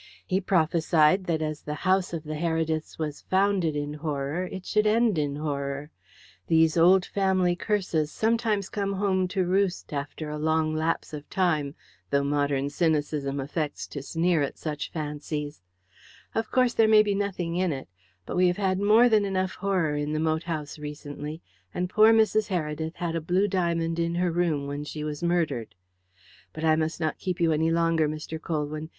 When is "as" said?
1.43-1.61